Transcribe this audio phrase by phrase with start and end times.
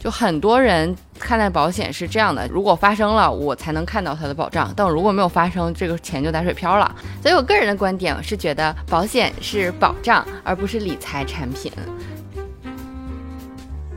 [0.00, 6.94] 就很多人看待保险是这样的：如果发生了，我才能看到它的保障；但如果没有发生，这个钱就打水漂了。
[7.22, 11.72] 所以我个人的观点是觉得保险是保障，而不是理财产品。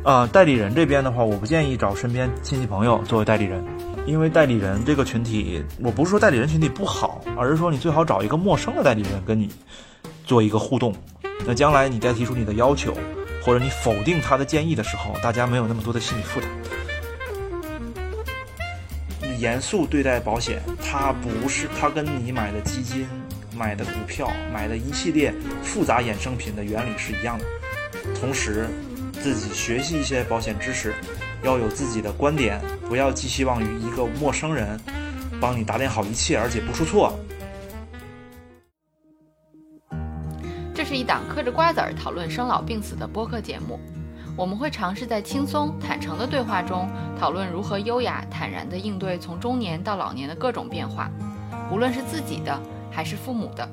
[0.04, 3.62] 呃，代理人这边的话，我不建议找身边亲戚朋友作为代理人，
[4.06, 9.50] 因为代理人这个群体，我不是说代理人群体不好，而是说你最好找一个陌生的代理人跟你
[10.24, 10.96] 做一个互动。
[11.46, 12.94] 那将来你再提出你的要求，
[13.48, 16.50] 或者你否定他的建议的时候，大家没有那么多的心理负担。
[19.40, 23.08] 严肃对待保险，它不是它跟你买的基金、
[23.56, 27.46] 买的股票、买的一系列复杂衍生品的原理是一样的，
[28.20, 28.68] 同时。
[29.20, 30.94] 自己学习一些保险知识，
[31.42, 34.80] 要有自己的观点，不要寄希望于一个陌生人
[35.42, 37.18] 帮你打点好一切，而且不出错。
[40.88, 43.78] 是一档嗑着瓜子儿讨论生老病死的播客节目，
[44.38, 46.88] 我们会尝试在轻松坦诚的对话中，
[47.20, 51.12] 讨论如何优雅坦然地应对从中年到老年的各种变化，
[51.70, 52.58] 无论是自己的
[52.90, 53.70] 还是父母的。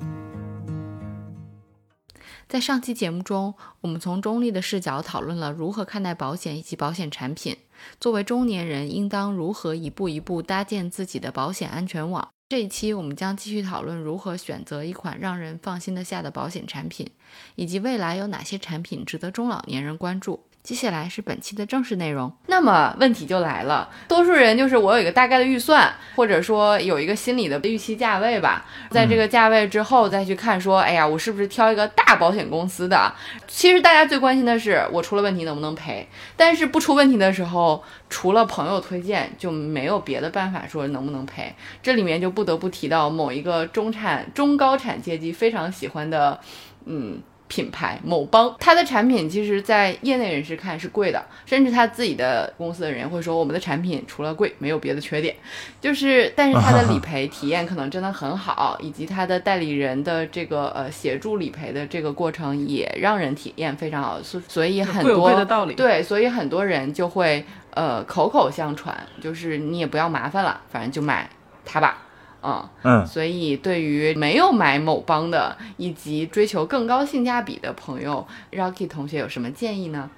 [2.48, 7.56] 在上期节目中，我们从中立的视角讨论了如何看待保险以及保险产品。
[8.00, 12.33] 作为中年人，应当如何一步一步搭建自己的保险安全网？
[12.46, 17.10] 这一期我们将继续讨论如何选择一款让人放心的下的保险产品，
[17.56, 20.44] 以及未来有哪些产品值得中老年人关注。
[20.64, 22.32] 接下来是本期的正式内容。
[22.46, 33.12] 那么问题就来了，多数人就是我有一个大概的预算，或者说有一个心理的预期价位吧，在这个价位之后再去看说，哎呀，我是不是挑一个大保险公司的？
[33.46, 41.54] 其实大家最关心的是我出了问题能不能赔，但是不出问题的时候，除了朋友推荐就没有别的办法说能不能赔。
[41.82, 46.40] 这里面就不得不提到某一个中产、中高产阶级非常喜欢的，
[46.86, 47.20] 嗯。
[47.46, 55.36] 品牌某邦，它的产品其实，在业内人士看是贵的，甚至他自己的公司的人会说，我们的产品除了贵，没有别的缺点。
[55.80, 65.44] 就是，但是它的理赔体验可能真的很好，以及它的代理人的这个呃协助理赔的这个过程也让人体验非常好，所所以很多
[65.76, 67.44] 对，所以很多人就会
[67.74, 71.28] 呃口口相传，就是你也不要麻烦了，反正就买
[71.64, 71.98] 它吧。
[72.44, 80.10] 嗯嗯，所以对于没有买某邦的以及追求更高性价比的朋友，Rocky 同学有什么建议呢？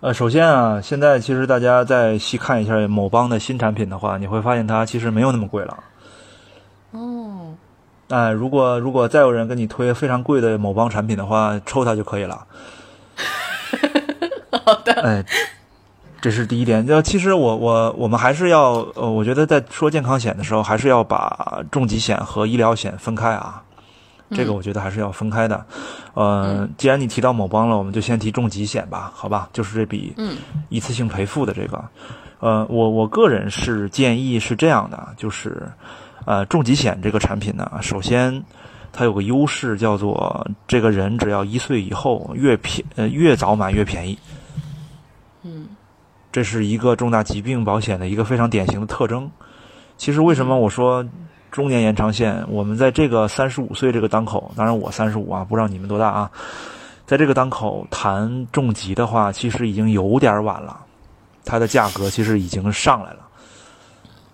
[0.00, 5.84] 呃，首先啊，现在其实大家再细看一下某邦的新产品的话，你会发现它其实没有那么贵了。
[6.92, 7.54] 哦，
[8.08, 12.46] 哎，如果如果再有人跟你推非常贵的某邦产品的话，抽他就可以了。
[14.64, 14.92] 好的。
[15.02, 15.24] 哎。
[16.22, 23.60] 这是第一点，就其实我我我们还是要呃，我觉得在说健康险的时候，还是要把重疾险和医疗险分开啊。
[24.30, 25.66] 这个我觉得还是要分开的。
[26.14, 29.48] 呃，既然你提到某邦了，我们就先提重疾险吧，好吧？
[29.52, 30.14] 就是这笔
[30.68, 31.84] 一次性赔付的这个。
[32.38, 35.60] 呃，我我个人是建议是这样的，就是
[36.24, 38.42] 呃，重疾险这个产品呢，首先
[38.92, 44.16] 它有个优势叫做，这个人只要一岁以后越便呃越早买越便宜。
[46.32, 46.34] 嗯。
[46.34, 49.30] 这是一个重大疾病保险的一个非常典型的特征。
[49.98, 51.06] 其实，为什么我说
[51.50, 52.44] 中年延长线？
[52.48, 56.30] 我们在这个三十五岁这个当口，当然我三十五啊，不知道你们多大啊。
[57.06, 60.80] 在这个当口谈重疾的话，其实已经有点晚了。
[61.44, 63.18] 它的价格其实已经上来了。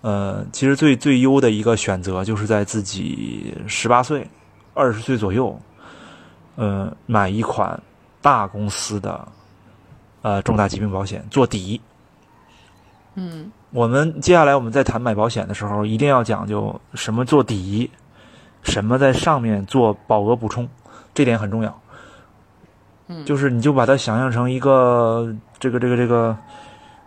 [0.01, 4.25] 呃，其实最最优的一个选择，就是在自己十八岁、
[4.73, 5.59] 二十岁左右，
[6.55, 7.77] 呃，买一款
[8.21, 9.27] 大公司的
[10.21, 11.81] 呃重大疾病保险做底。
[13.21, 17.91] 嗯，我们接下来我们在谈买保险的时候，一定要讲究什么做底，
[18.63, 20.65] 什么在上面做保额补充，
[21.13, 21.81] 这点很重要。
[23.07, 26.37] 嗯，就是你就把它想象成一个这个这个这个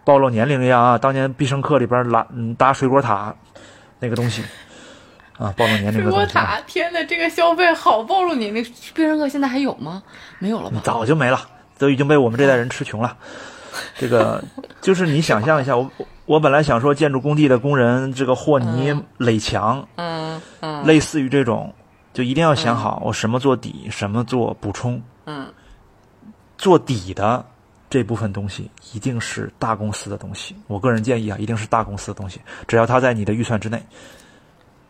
[0.05, 2.27] 暴露年龄一样啊，当年必胜客里边拉
[2.59, 3.34] 搭水果塔
[3.99, 4.43] 那个东西
[5.39, 8.62] 啊，暴露年龄的水果塔，天哪，这个消费好暴露年龄。
[8.94, 10.03] 必胜客现在还有吗？
[10.39, 10.83] 没有了吧？
[10.84, 11.41] 早就没了，
[11.79, 13.17] 都已经被我们这代人吃穷了。
[13.97, 14.43] 这个
[14.81, 15.91] 就是你想象一下，我
[16.26, 21.73] 我本来想说建筑工地的工人这个和泥垒墙，嗯嗯，类似于这种，
[22.12, 25.47] 就一定要想好我什么做底，什么做补充，嗯，
[26.58, 27.44] 做底的
[27.91, 30.55] 这部分东西一定是大公司的东西。
[30.67, 33.82] 我个人建议啊，一定是大公司的东西，只要它在你的预算之内，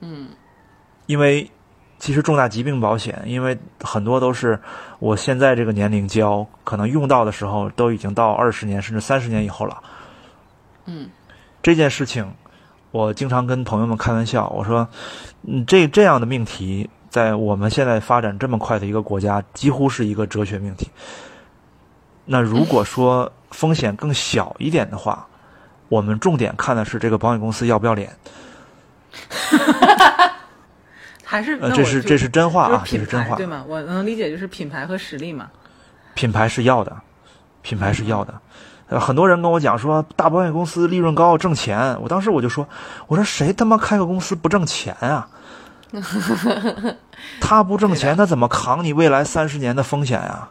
[0.00, 0.28] 嗯，
[1.06, 1.50] 因为。
[2.02, 4.58] 其实重大疾病保险，因为很多都是
[4.99, 9.81] 我现在这个年龄交，可能用到的时候都已经到二十年甚至三十年以后了。
[10.87, 11.08] 嗯，
[11.62, 12.28] 这件事情，
[12.90, 14.88] 我经常跟朋友们开玩笑，我说，
[15.46, 20.90] 嗯，这这样的命题，在我们现在发展这么快的一个国家，几乎是一个哲学命题。
[22.25, 25.25] 那如果说风险更小一点的话，
[25.88, 28.10] 我们重点看的是这个保险公司要不要脸。
[31.32, 33.46] 还是呃，这是这是真话啊，这是真话对。
[33.46, 33.64] 吗？
[33.67, 35.49] 我能理解，就是品牌和实力嘛。
[36.12, 36.94] 品牌是要的，
[37.62, 38.34] 品牌是要的。
[38.88, 42.69] 呃，很多人跟我讲说大保险公司利润高挣钱，我当时我就说，
[43.06, 45.26] 我说谁他妈开个公司不挣钱啊？
[47.40, 50.50] 他不挣钱，他怎么扛你未来三十年的风险呀、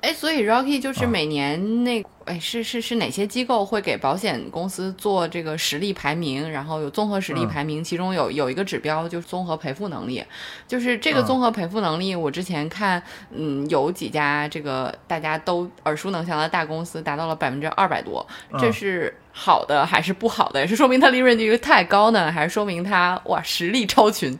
[0.00, 1.08] 哎，所以 Rocky 就是啊。
[1.08, 7.48] 每年那哎是是是哪些机构会给保险公司做这个实力排名，然后有综合实力嗯。
[7.48, 10.24] 排名，其中有有一个指标就是综合赔付能力，
[10.66, 11.26] 就是这个嗯。
[11.26, 18.26] 综合赔付能力，我之前看，嗯，有几家这个大家都耳熟能详的大公司达到了百分之二百多，
[18.58, 20.66] 这嗯是好的还是不好的？
[20.66, 24.38] 是说明它利润率太高呢，还是说明它哇实力超群？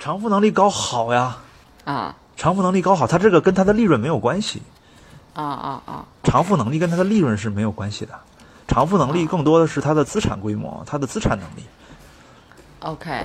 [0.00, 1.38] 偿付能力高好呀，
[1.84, 2.16] 啊。
[2.36, 4.62] 偿付能力高好，它这个跟它的利润没有关系，
[5.40, 6.04] 啊啊啊！
[6.22, 8.12] 偿付能力跟它的利润是没有关系的，
[8.68, 11.64] 偿付能力更多的是它的资产规模，它的资产能力。
[12.80, 13.24] OK，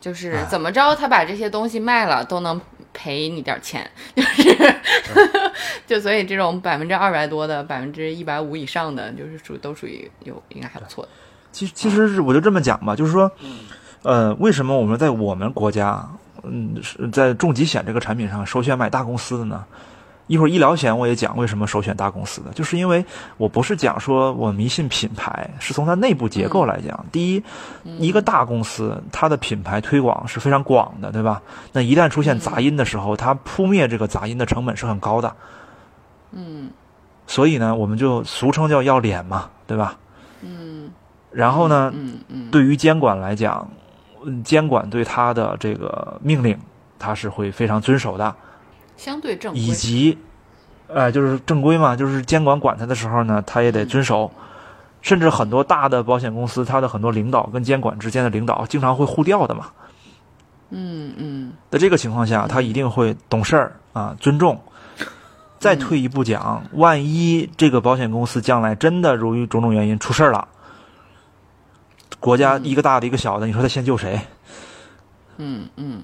[0.00, 2.60] 就是哎怎么着，他把这些东西卖了都能
[2.92, 4.74] 赔你点钱，就是
[5.86, 11.10] 就所以这种百分之二百多的、百分之一百五以上的，就是属都属于有应该还不错的。
[11.52, 13.30] 其其实是我就这么讲吧，就是说，
[14.02, 16.08] 呃，为什么我们在我们国家，
[16.42, 19.64] 嗯，是在重疾险这个产品上首选买大公司的呢？
[20.26, 23.04] 一会儿医疗险我也讲为什么首选大公司的，就是因为
[23.36, 27.04] 我不是讲说我迷信品牌，是从它内部结构来讲。
[27.12, 27.42] 第一，
[27.98, 31.40] 一个大公司它的品牌推广是非常广的，对吧？
[31.72, 35.34] 那一旦出现杂音的时候，它扑灭这个杂音的成本是很高的。
[36.32, 36.70] 嗯
[37.28, 39.96] 所以呢，我们就俗称叫要脸嘛，对吧？
[40.42, 40.90] 嗯
[41.30, 43.68] 然后呢，嗯嗯，对于监管来讲，
[44.24, 46.58] 嗯监管对它的这个命令，
[46.98, 48.34] 它是会非常遵守的，
[48.96, 50.18] 相对正规以及，
[50.88, 54.30] 呃，就是正规嘛，就是监管管他的时候呢，他也得遵守。
[55.02, 59.66] 甚至很多大的保险公司，他的很多领导跟监管之间的领导经常会互调的嘛。
[60.70, 64.60] 嗯嗯在这个情况下，他一定会懂事儿啊，尊重。
[65.60, 70.48] 再退一步讲，万一这个保险公司将来真的由于种种原因出事儿了，
[72.18, 74.20] 国家一个大的一个小的，你说他先救谁？
[75.36, 76.02] 嗯嗯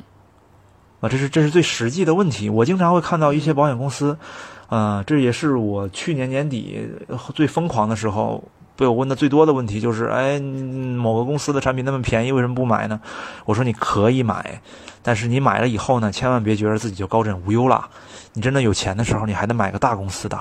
[1.03, 2.49] 啊，这是这是最实际的问题。
[2.49, 4.17] 我经常会看到一些保险公司，
[4.69, 6.89] 呃，这也是我去年年底
[7.35, 8.43] 最疯狂的时候
[8.77, 13.01] 被我问的最多的问题，就是，哎，某个公司的产品那么便宜，为什么不买呢？
[13.45, 14.63] 我说你可以买，
[15.03, 17.89] 但是你买了以后呢，千万别觉得自己就高枕无忧了。
[18.35, 20.39] 你真的有钱的时候，你还得买个大公司的。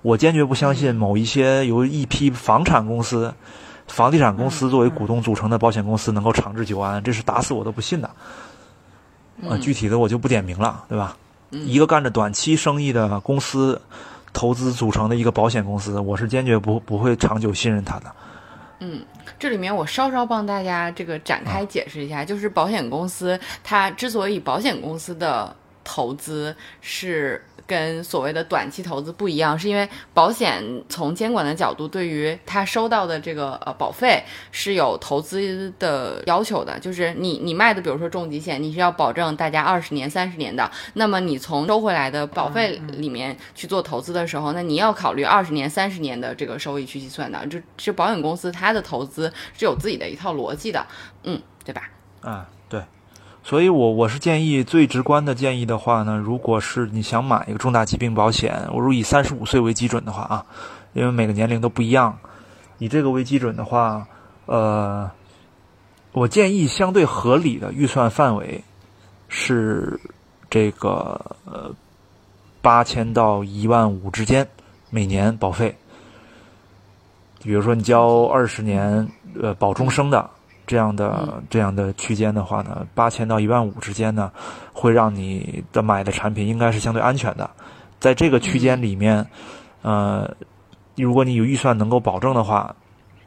[0.00, 3.32] 我坚决不相信某一些由一批房产公司、
[3.86, 8.10] 房地产公司作为股东组成的保险公司能够长治久安，这是打死我都不信的。
[9.46, 11.16] 啊，具体的我就不点名了，对吧？
[11.50, 13.80] 一个干着短期生意的公司，
[14.32, 18.12] 投资组成的一个保险公司，我是坚决不不会长久信任他的。
[18.80, 19.02] 嗯，
[19.38, 50.86] 这里面我稍稍帮大家这个展开解释一下，就是保险公司它之所以保险公司的投资是跟所谓的短期投资不一样，是因为保险从监管的角度，对于它收到的这个呃保费是有投资的要求的，就是你你卖的，比如说重疾险，你是要保证大家二十年、三十年的，那么你从收回来的保费里面去做投资的时候，那你要考虑二十年、三十年的这个收益去计算的，这这保险公司它的投资是有自己的一套逻辑的，
[51.24, 51.90] 嗯，对吧？
[52.22, 52.57] 啊，对，
[53.48, 60.44] 所以我我是建议最直观的建议的话呢，如果是你想买一个重大疾病保险，我如以三十五岁为基准的话啊，
[60.92, 62.18] 因为每个年龄都不一样，
[62.76, 64.06] 以这个为基准的话，
[64.44, 65.10] 呃，
[66.12, 68.62] 我建议相对合理的预算范围
[69.28, 69.98] 是
[70.50, 71.74] 这个呃
[72.60, 74.46] 八千到一万五之间
[74.90, 75.74] 每年保费。
[77.42, 79.08] 比如说你交二十年，
[79.40, 80.28] 呃，保终生的
[80.68, 84.30] 这样的这样的区间的话呢，八千到一万五之间呢，
[84.72, 87.50] 会让你的买的产品应该是相对安全的。
[87.98, 89.26] 在这个区间里面，
[89.82, 90.30] 呃，
[90.94, 92.76] 如果你有预算能够保证的话，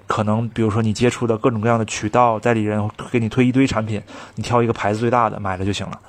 [0.08, 4.02] 可能比如说你接触的各种各样的渠道代理人给你推一堆产品，
[4.36, 6.00] 你挑一个牌子最大的买了就行了。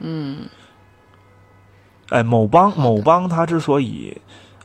[0.00, 0.46] 嗯
[2.10, 4.20] 哎，某邦某邦它之所以，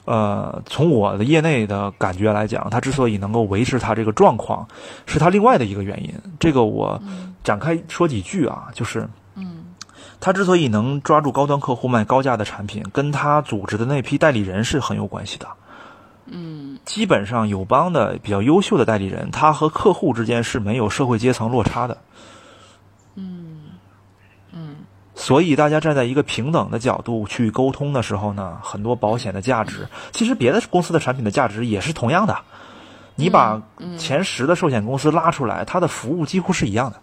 [0.10, 4.68] 呃，从我的业内的感觉来讲，它之所以能够维持它这个状况，
[5.06, 6.12] 是它另外的一个原因。
[6.40, 7.00] 这个我
[7.44, 9.66] 展开说几句啊，就是，嗯
[10.20, 15.48] 它之所以能抓住高端客户卖高价的产品，跟它组织的那批代理人是很有关系的。
[16.26, 21.96] 嗯基本上友邦的比较优秀的代理人，他和客户之间是没有社会阶层落差的。
[23.14, 23.60] 嗯
[24.52, 24.76] 嗯
[25.20, 32.40] 所以大家站在一个平等的角度去沟通的时候呢，很多保险的价值，其实别的公司的产品的价值也是同样的。
[33.16, 33.62] 你把
[33.98, 37.02] 前十的寿险公司拉出来，它的服务几乎是一样的，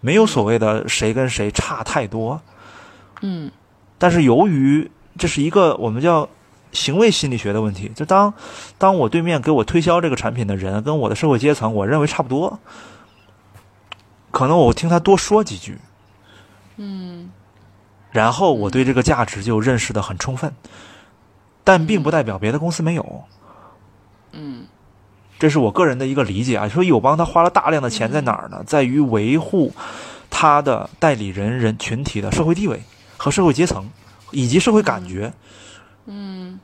[0.00, 2.42] 没有所谓的谁跟谁差太多。
[3.22, 3.50] 嗯，
[3.96, 6.28] 但是由于这是一个我们叫
[6.72, 8.34] 行为心理学的问题，就当
[8.76, 12.58] 当我对面给我推销这个产品的人跟我的社会阶层，我认为差不多，
[14.30, 15.78] 可能我听他多说几句，
[16.76, 17.30] 嗯
[18.12, 20.52] 然后我对这个价值就认识的很充分，
[21.62, 23.24] 但并不代表别的公司没有。
[24.32, 24.66] 嗯
[25.38, 26.68] 这是我个人的一个理解啊。
[26.68, 28.62] 说友邦他花了大量的钱在哪儿呢？
[28.66, 29.72] 在于维护
[30.28, 32.82] 他的代理人人群体的社会地位
[33.16, 33.88] 和社会阶层，
[34.32, 35.32] 以及社会感觉。
[36.06, 36.58] 嗯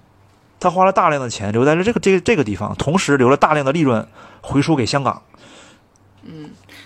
[0.59, 4.07] 他花了大量的钱留在了这个这个这个地方，同时留了大量的利润
[4.41, 5.23] 回输给香港。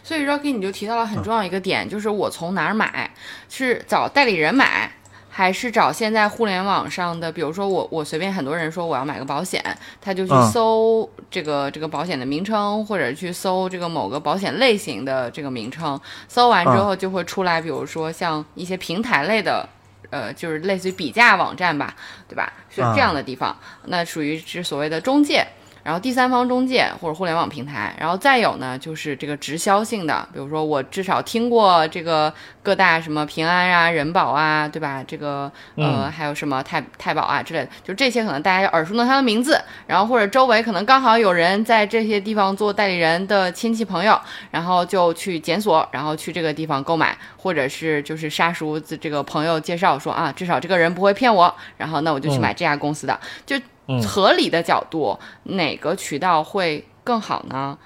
[0.03, 3.11] 所以 Rocky 你就提到了很重要一个点，就是我从哪儿买，
[3.49, 4.91] 是找代理人买，
[5.29, 9.63] 还是找现在互联网上的，比如说我我随便很多人说我要买个保险，
[10.01, 19.69] 他就去嗯搜这个、这个保险的名称，或者去搜这个某个保险类型的这个名称，搜完之后就会出来，比如说像一些平台类的。
[20.09, 21.95] 呃，就是类似于比价网站吧，
[22.27, 22.53] 对吧？
[22.69, 25.47] 是这样的地方，那属于是所谓的中介。
[25.83, 32.33] 然后第三方中介或者互联网平台，然后再有呢，就是这个直销性的，比如说我至少听过这个
[32.63, 35.03] 各大什么平安啊、人保啊，对吧？
[35.07, 44.21] 这个呃、嗯还有什么太太保啊之类的，就这些可能大家耳熟能详的名字，然后或者周围可能刚好有人在这些地方做代理人的亲戚朋友，
[44.51, 53.63] 然后就去检索，然后去这个地方购买，或者是就是杀熟这个朋友介绍说啊，至少这个人不会骗我，然后那我就去嗯买这家公司的，就嗯
[54.07, 57.79] 合理的角度，哪个渠道会更好呢？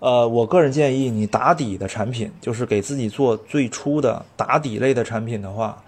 [0.00, 5.82] 呃，我个人建议你打底的产品，就是给自己做最初的打底类的产品的话，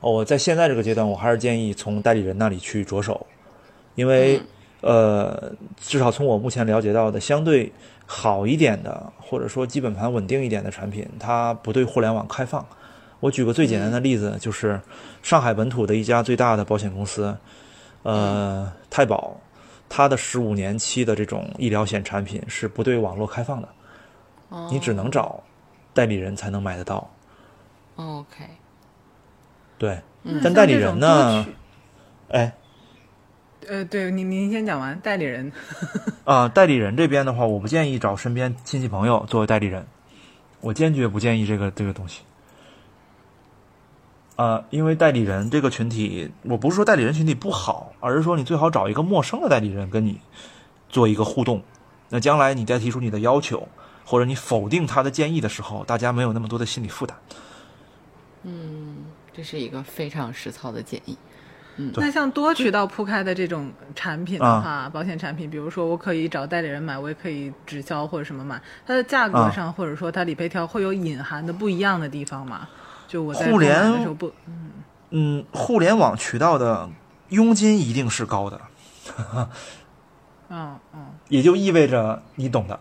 [0.00, 3.26] 我在现在这个阶段，我还是建议从代理人那里去着手，
[3.96, 4.40] 因为、
[4.80, 7.70] 呃，至少从我目前了解到的，相对
[8.06, 12.66] 好一点的，或者说基本盘稳定一点的产品，它不对互联网开放。
[13.20, 14.80] 我举个最简单的例子，就是
[15.22, 17.36] 上海本土的一家最大的保险公司，
[18.02, 19.38] 呃，太保。
[19.92, 23.68] 它的十五年期的这种医疗险产品是不对网络开放的，
[24.70, 25.42] 你只能找
[25.92, 27.10] 代理人才能买得到。
[27.96, 28.44] OK，
[29.78, 31.44] 对，嗯但代理人呢？
[32.28, 32.52] 哎
[33.68, 35.50] 呃，对，您您先讲完代理人。
[36.24, 39.84] 啊、代理人这边的话，我不建议找身边亲戚朋友作为代理人，
[40.60, 42.22] 我坚决不建议这个这个东西。
[44.40, 50.18] 啊、因为代理人这个群体，我不是说代理人群体不好，而是说你最好找一个陌生的代理人跟你
[50.88, 51.62] 做一个互动。
[52.08, 53.68] 那将来你再提出你的要求，
[54.02, 57.14] 或者你否定他的建议的时候，大家没有那么多的心理负担。
[58.44, 58.96] 嗯
[59.30, 61.18] 这是一个非常实操的建议。
[61.76, 72.66] 嗯那像多渠道铺开的这种产品的啊话，保险产品，比如说我可以找代理人买，我也可以直销或者什么买，它的价格啊上、或者说它理赔条会有隐含的不一样的地方吗？
[73.10, 74.32] 就我在互联时候不，
[75.10, 76.88] 嗯，互联网渠道的
[77.30, 78.60] 佣金一定是高的，
[80.48, 82.78] 嗯嗯，也就意味着你懂的，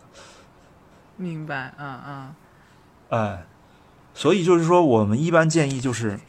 [1.18, 2.36] 明白，嗯嗯。
[3.10, 3.44] 哎，
[4.14, 6.20] 所以就是说，我们一般建议就是，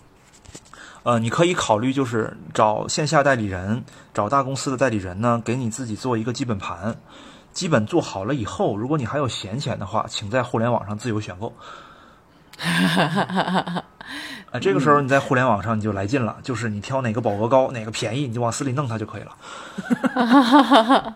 [1.02, 6.96] 呃，你可以考虑就是找线下代理人，找大公司的代理人呢，给你自己做一个基本盘，
[7.52, 11.52] 基本做好了以后，如果你还有闲钱的话，请在互联网上自由选购。
[14.52, 19.36] 啊，这个时候你在互联网上你就来劲了，就是你挑哪个保额高，哪个便宜，你就往死里弄它就可以了。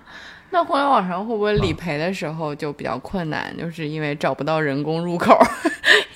[0.51, 5.37] 那互联网上会不会理赔的时候就比较困难，就是因为找不到人工入口？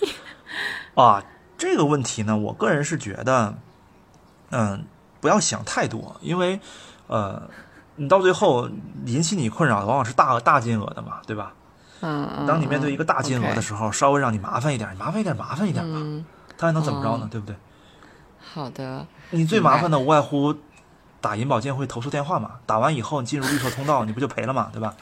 [0.95, 1.23] 啊，
[1.57, 3.55] 这个问题呢，我个人是觉得，
[4.51, 4.85] 嗯，
[5.21, 6.61] 不要想太多，因为，
[7.09, 7.51] 呃，
[7.97, 8.71] 你到最后
[9.07, 11.53] 引起你困扰的往往是大大金额的嘛，对吧？
[12.01, 12.47] 嗯嗯。
[12.47, 16.25] 当你面对一个大金额的候，时候，稍微让你麻烦一点，麻烦一点，麻烦一点吧，嗯，
[16.59, 17.21] 他还能怎么着呢？
[17.23, 17.57] 嗯对不对？
[18.53, 20.55] 好的，你最麻烦的无外乎
[21.21, 24.95] 打银保监会投诉电话嘛，打完以后你进入绿色通道，你不就赔了嘛，对吧？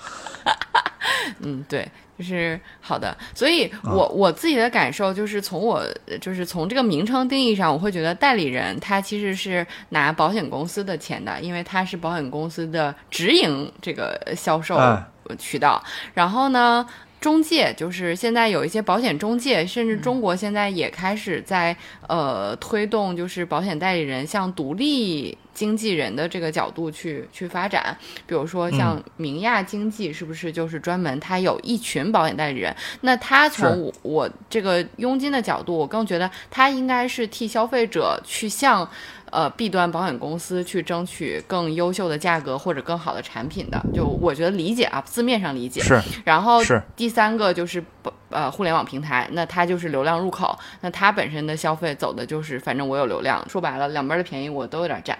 [1.40, 3.16] 嗯，对，就是好的。
[3.34, 5.84] 所以我，我自己的感受就是，从我
[6.20, 15.04] 就是从这个名称定义上，我会觉得代理人他其实是拿保险公司的钱的，因为他是保险公司的直营这个销售哎
[15.38, 15.82] 渠道。
[16.14, 16.86] 然后呢？
[17.20, 21.76] 中介就是现在有一些保险中介，甚至中国现在也开始在
[22.08, 27.96] 呃推动，就是保险代理人向独立经纪人的这个角度去去发展。
[28.26, 32.74] 比如说像明亚经济，是不是就是专门他有一群保险代理人？
[33.00, 38.88] 那他从我我这个佣金的角度，我更觉得他应该是替消费者去向。
[39.36, 46.00] 呃，B 端保险公司去争取更优秀的价格或者更好的产品的，就我觉得理解啊，字面上理解是。
[46.24, 47.84] 然后是第三个就是
[48.30, 55.18] 呃互联网平台，那它就是流量入口，那它本身的消费走的就是反正我有流量，说白了两边的便宜我都有点占。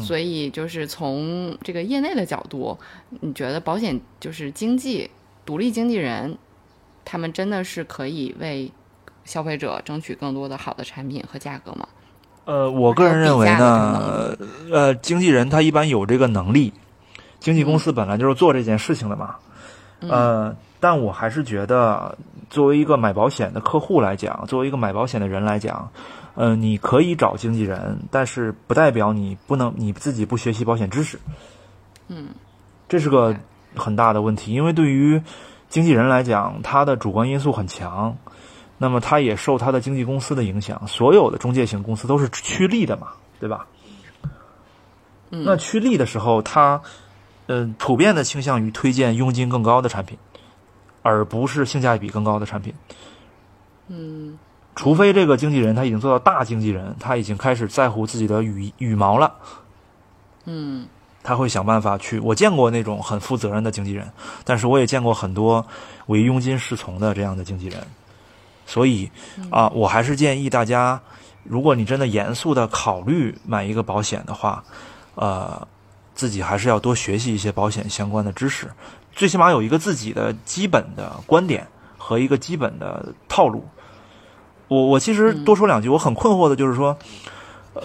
[0.00, 2.78] 所以就是从这个业内的角度，
[3.20, 5.10] 你觉得保险就是经纪
[5.44, 6.38] 独立经纪人，
[7.04, 8.72] 他们真的是可以为
[9.26, 11.86] 消费者争取更多的好的产品和价格吗？
[12.48, 14.34] 呃，我个人认为呢，
[14.72, 16.72] 呃，经纪人他一般有这个能力，
[17.40, 19.36] 经纪公司本来就是做这件事情的嘛，
[20.00, 22.16] 呃，但我还是觉得，
[22.48, 25.90] 作为一个买保险的客户来讲，作为一个买保险的人来讲，
[26.36, 31.18] 呃，你可以找经纪人，但是不代表你不能你自己不学习保险知识，
[32.08, 32.28] 嗯，
[32.88, 33.36] 这是个
[33.76, 35.20] 很大的问题，因为对于
[35.68, 38.16] 经纪人来讲，他的主观因素很强。
[38.78, 43.08] 那么他也受他的经纪公司的影响，所有的中介型公司都是趋利的嘛，
[43.40, 43.66] 对吧？
[45.30, 46.80] 那趋利的时候，他
[47.48, 50.16] 嗯，普遍的倾向于推荐佣金更高的产品，
[51.02, 52.72] 而不是性价比更高的产品。
[53.88, 54.38] 嗯，
[54.76, 59.34] 除非这个经纪人他已经做到大经纪人，他已经开始在乎自己的羽羽毛了。
[60.44, 60.86] 嗯，
[61.22, 62.18] 他会想办法去。
[62.20, 64.10] 我见过那种很负责任的经纪人，
[64.44, 65.66] 但是我也见过很多
[66.06, 67.86] 唯佣金是从的这样的经纪人。
[68.68, 69.10] 所以
[69.50, 71.00] 啊，我还是建议大家，
[71.42, 74.62] 如果你真的严肃的考虑买一个保险的话，
[75.14, 75.66] 呃，
[76.14, 78.70] 自己还是要多学习一些保险相关的知识，
[79.10, 83.66] 最起码有一个自己的基本的观点和一个基本的套路。
[84.68, 86.94] 我我其实多说两句，我很困惑的就是说，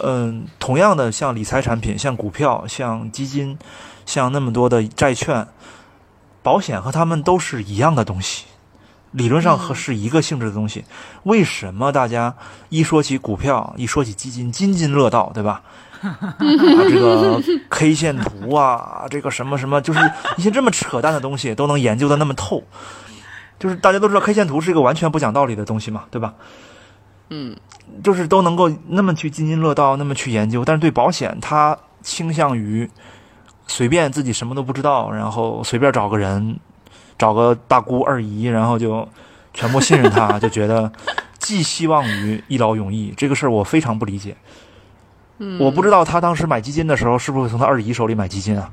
[0.04, 3.58] 嗯，同样的像理财产品、像股票、像基金、
[4.06, 5.48] 像那么多的债券，
[6.42, 8.48] 保险和他们都是一样的东西。
[9.14, 10.84] 理论上和是一个性质的东西，
[11.24, 12.36] 为什么大家
[12.70, 15.62] 一说起股票，一说起基金，津津乐道，对吧？
[16.02, 20.00] 啊，这个 K 线图啊，这个什么什么，就是
[20.36, 22.62] 一些这么扯淡的东西都能研究的那么透，
[23.60, 26.34] 就是大家都知道 K 线图是一个完全不讲道理的东西嘛，对吧？
[27.30, 27.56] 嗯，
[28.04, 32.90] 就是都能够那么去津津乐道，那么去研究，但是对保险，它倾向于
[33.68, 36.60] 随便自己什么都不知道，然后随便找个人。
[37.18, 39.08] 找个大姑二姨，然后就
[39.54, 40.92] 全部信任他， 就觉得
[41.40, 43.14] 寄希望于一劳永逸。
[43.16, 44.36] 这个事儿我非常不理解。
[45.40, 48.70] 嗯，我不知道他当时买基金的时候，是不是从他二姨手里买基金啊？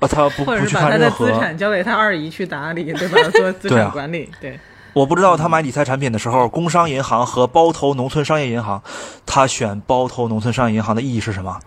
[0.00, 3.18] 啊， 他不不去看任何资产交给他二姨去打理，对吧？
[3.30, 4.28] 做资产管理。
[4.40, 4.58] 对，
[4.92, 8.82] 我不知道他买理财产品的时候，工商银行和包头农村商业银行，
[9.24, 11.58] 他选包头农村商业银行的意义是什么？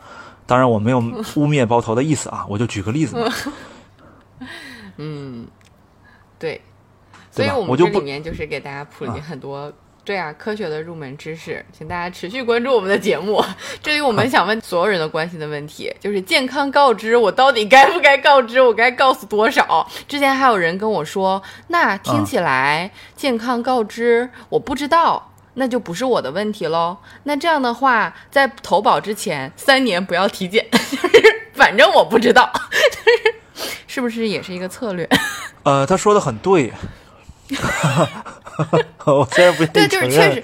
[0.45, 3.15] 当然，我没有污蔑包头的意思啊，我就举个例子。
[4.97, 5.47] 嗯，
[6.37, 6.61] 对，
[7.31, 9.71] 所以我们这里面就是给大家普及很多
[10.05, 13.41] 对啊科学的入门知识，请大家持续关注我们的节目。
[13.81, 18.61] 这里我们想问所有人的关心的问题， 就是健康告知，我到底该不该告知？
[18.61, 19.89] 我该告诉多少？
[20.07, 26.97] 之前还有人跟我说，那听起来健康告知我不知道，那就不是我的问题喽。
[27.23, 32.72] 那这样的话，在投保之前三年不要体检， 就是反正我不知道，就是。
[33.93, 35.07] 是不是也是一个策略？
[35.61, 36.73] 呃，他说的很对，
[39.05, 40.43] 我虽然不对，就是确实，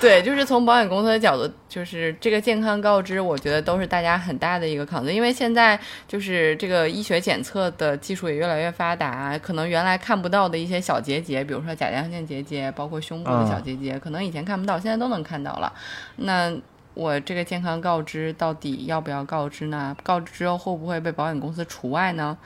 [0.00, 15.72] 对，就是从保险公司的角度，就是这个健康告知，我觉得都是大家很大的一个考虑，因为现在就是这个医学检测的技术也越来越发达，可能原来看不到的一些小结节，比如说甲状腺结节，包括胸部的小结节，可能以前看不到，现在都能看到了。
[16.16, 16.52] 那
[16.94, 19.96] 我这个健康告知到底要不要告知呢？
[20.02, 22.36] 告知之后会不会被保险公司除外呢？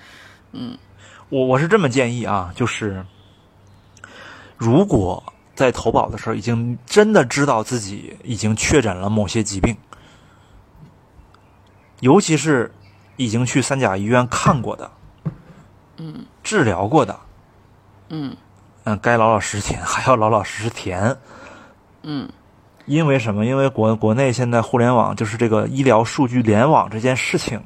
[0.53, 0.77] 嗯，
[1.29, 3.05] 我我是这么建议啊，就是
[4.57, 5.23] 如果
[5.55, 9.77] 在投保的时候已经真的知道自己已经确诊了某些疾病，
[12.01, 12.73] 尤其是
[13.17, 14.91] 已经去三甲医院看过的，
[15.97, 17.19] 嗯，治疗过的，
[18.09, 18.37] 嗯，
[18.85, 21.17] 嗯，该老老实实填还要老老实实填，
[22.03, 22.29] 嗯，
[22.87, 23.45] 因为什么？
[23.45, 27.61] 因为国国内现在互联网就是这个医疗数据联网这件事情，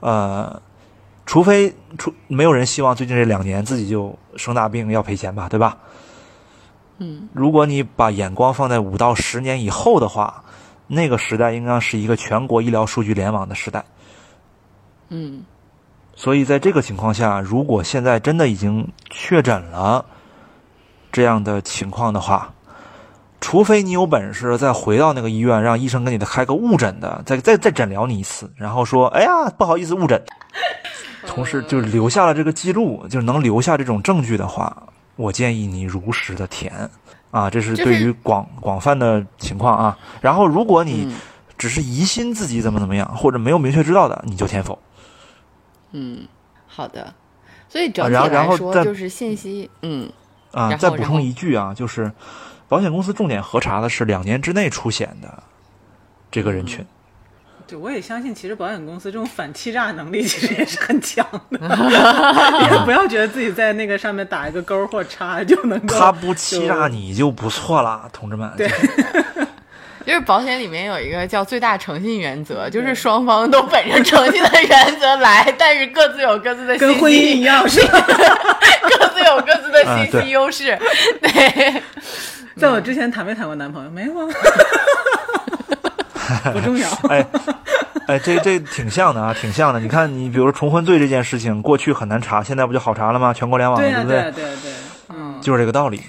[0.00, 0.60] 呃。
[1.24, 5.78] 除非除没有人希望最近这两年自己就生大病要赔钱吧，对吧？
[6.98, 10.44] 嗯，如果你把眼光放在五到十年以后的话，
[10.86, 13.84] 那个时代应该是一个全国医疗数据联网的时代。
[15.08, 15.42] 嗯，
[16.14, 20.04] 所以在这个情况下，如果现在真的已经确诊了
[21.10, 22.52] 这样的情况的话，
[23.40, 30.22] 除非你有本事再回到那个医院，让医生给你开个误诊的，再再再诊疗你一次，然后说，哎呀，不好意思，误诊。
[31.26, 34.76] 同时就留下了这个记录，就是能留下这种证据的话，
[35.16, 36.90] 我建议你如实的填
[37.30, 39.98] 啊，这是对于广广泛的情况啊。
[40.20, 41.14] 然后如果你
[41.56, 44.78] 只是疑心自己怎么怎么样，或者没有明确知道的，你就填否。
[45.92, 46.26] 嗯，
[46.66, 47.12] 好的。
[47.68, 50.10] 所以整体来说就是信息，嗯
[50.50, 52.12] 啊，再补充一句啊，就是
[52.68, 55.42] 保险公司重点核查的是两年之内出险的
[56.30, 56.84] 这个人群。
[57.66, 61.58] 对，我也相信，其实保险公司这种反欺诈能力其实也是很强的。
[62.70, 65.98] 也不要觉得自己在那个上面打一个勾或叉就能够。
[65.98, 68.50] 他不欺诈你就不错了，同志们。
[68.56, 68.70] 对。
[70.04, 78.00] 就是保险里面有一个叫最大诚信原则，就是双方都本着诚信的原则来，但是各自有各自的跟婚姻一样，是吧？
[78.98, 80.76] 各自有各自的信息优势。
[81.20, 81.80] 对，
[82.58, 83.90] 在我之前谈没谈过男朋友？
[83.92, 84.26] 没有啊。
[86.52, 86.88] 不重要。
[87.08, 87.26] 哎，
[88.06, 89.80] 哎，这这挺像的啊，挺像的。
[89.80, 93.32] 你看，你比如说重婚罪这件事情，过去很难查，现在不就好查了吗？
[93.32, 94.22] 全国联网，对不对？
[94.32, 94.72] 对对，
[95.10, 96.00] 嗯，就是这个道理。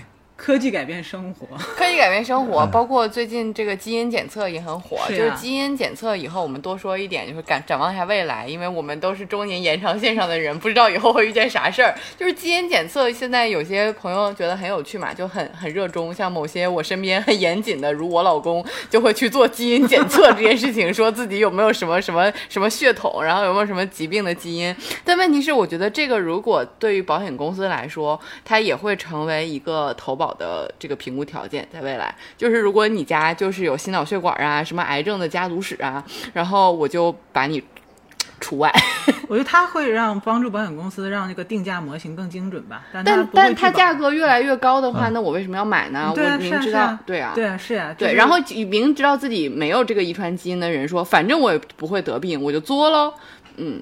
[0.44, 4.98] 科技改变生活，科技改变生活，包括最近这个基因检测也很火。
[5.08, 11.96] 就是基因检测以后，我们多说一点，就是展展望一下未来，因为我们都是中年延长线上的人，不知道以后会遇见啥事儿。
[12.20, 16.14] 就是基因检测，现在有些朋友觉得很有趣嘛，就很很热衷。
[16.14, 24.76] 像某些我身边很严谨的，如我老公，就会去做基因检测这件事情，说自己有没有什么什么什么血统，然后有没有什么疾病的基因。
[25.06, 31.14] 但问题是，我觉得这个如果对于保险公司来说，它也会成为一个投保的这个评。
[31.14, 37.64] 估条件在未来，就是如果你家就是有心脑血管啊、什么癌症的家族史啊，然后我就把你
[38.40, 38.74] 除外。
[39.30, 42.84] 我觉得它会让帮助保险公司让那个定价模型更精准吧。
[42.92, 46.12] 但但它价格越来越高的话，那我为什么要买呢？
[46.12, 48.16] 我明知道，对啊，对啊，是呀，对。
[48.16, 48.38] 然后
[48.72, 53.14] 明知道自己没有这个遗传基因的人说，反正我也不会得病，我就作喽。
[53.58, 53.80] 嗯。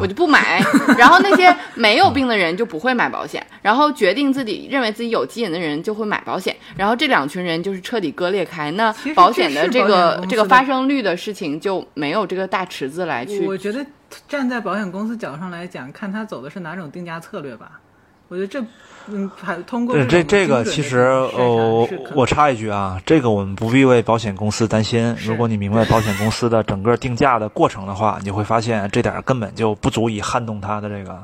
[0.00, 0.62] 我就不买，
[0.98, 13.46] 然后那些没有病的人就不会买保险，然后决定自己认为自己有基因的人就会买保险，然后这两群人就是彻底割裂开，那保险的这个这个发生率的事情就没有这个大池子来去。
[13.46, 13.84] 我觉得
[14.28, 17.80] 站在保险公司角度上来讲，看他走的是哪种定价策略吧。
[18.34, 18.60] 我觉得这。
[19.06, 25.14] 嗯，还通过这这个其实呃，我插一句啊，这个我们不必为保险公司担心。
[25.22, 31.22] 如果你明白保险公司的整个定价的过程的话，你会发现这点根本就不足以撼动他的这个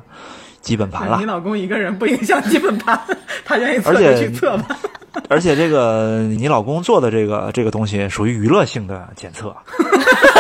[0.61, 1.17] 基本盘了。
[1.21, 3.01] 你老公一个人不影响基本盘，
[3.47, 4.77] 他愿意测就去测吧。
[5.31, 9.57] 而且这个你老公做的这个这个东西属于娱乐性的检测。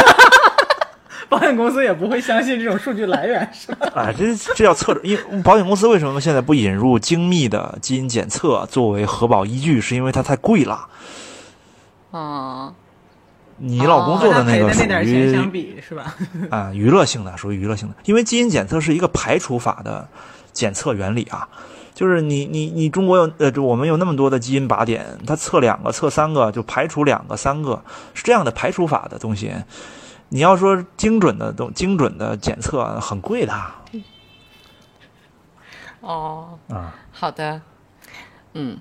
[1.31, 3.87] 保险公司也不会相信这种数据来源，是吧？
[3.95, 9.81] 啊， 这这要测，因为保险公司为什么现在不引入精密的基因检测作为核保依据？
[9.81, 10.89] 是因为它太贵了。
[12.11, 12.75] 啊，
[13.59, 16.17] 你老公做的那个属于相比是吧？
[16.51, 17.95] 啊，娱乐性的，属于娱乐性的。
[18.05, 20.09] 因为基因检测是一个排除法的
[20.53, 21.49] 检测原理啊，
[21.95, 27.81] 就是你你你中国有呃，就我们有那么多的基因靶点，它测两个测三个就排除两个三个，
[28.15, 29.53] 是这样的排除法的东西。
[30.31, 33.53] 你要说精准的都精准的检测很贵的，
[36.01, 37.61] 哦，啊，好的，
[38.55, 38.79] 嗯。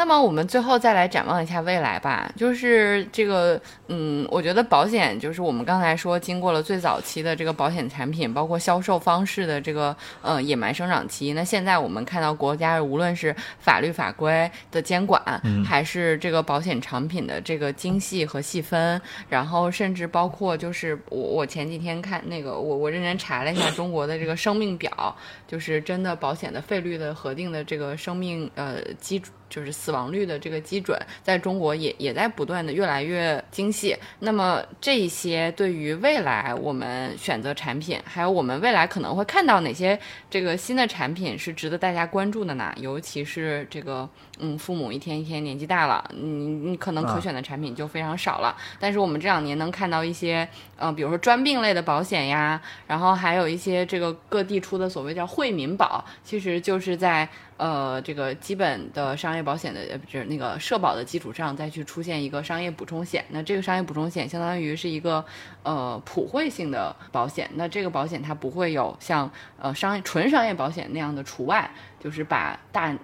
[0.00, 11.34] 那么我们最后再来展望一下未来吧，就是这个，嗯，我觉得保险就是我们刚才说，经过了最早期的这个保险产品，包括销售方式的这个，呃，野蛮生长期。
[11.34, 15.22] 那现在我们看到国家无论是法律法规的监管，
[15.62, 25.14] 还是这个保险产品的这个精细和细分，然后甚至包括就是我我前几天看那个我我认真查了一下中国的这个生命表，
[25.46, 29.30] 就是真的保险的费率的核定的这个生命呃基础。
[29.50, 33.94] 就是死亡率的这个基准，在中国也也在不断的越来越精细。
[34.20, 39.98] 那么这些对于未来我们选择产品，还有我们未来可能会看到哪些
[40.30, 42.72] 这个新的产品是值得大家关注的呢？
[42.76, 44.08] 尤其是这个，
[44.40, 48.56] 嗯，父母一天一天年纪大了，你你可能可选的产品就非常少了。
[48.78, 57.28] 但是我们这两年能看到一些，嗯，比如说专病类的保险呀，然后还有一些这个各地出的所谓叫惠民保，其实就是在。
[57.60, 63.22] 呃，这个基本的商业保险的，就是那个社保的基础上，再去出现一个商业补充险。
[63.28, 65.22] 那这个商业补充险相当于是一个
[65.62, 67.50] 呃普惠性的保险。
[67.56, 71.70] 那这个保险它不会有像呃商业纯商业保险那样的除外，
[72.02, 72.96] 就是把大